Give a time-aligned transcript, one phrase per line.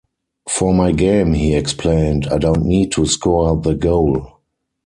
[0.49, 4.31] "For my game," he explained, "I don't need to score the goal.